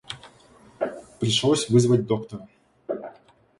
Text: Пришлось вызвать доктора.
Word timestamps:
Пришлось 1.19 1.69
вызвать 1.69 2.07
доктора. 2.07 2.47